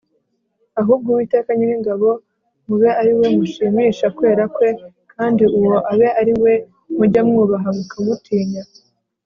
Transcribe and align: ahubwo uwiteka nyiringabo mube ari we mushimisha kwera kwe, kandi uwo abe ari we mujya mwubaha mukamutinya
ahubwo 0.81 1.07
uwiteka 1.09 1.49
nyiringabo 1.55 2.09
mube 2.67 2.89
ari 3.01 3.11
we 3.19 3.25
mushimisha 3.37 4.05
kwera 4.15 4.43
kwe, 4.55 4.69
kandi 5.13 5.43
uwo 5.59 5.75
abe 5.91 6.07
ari 6.19 6.33
we 6.41 6.53
mujya 6.97 7.21
mwubaha 7.27 7.69
mukamutinya 7.77 8.63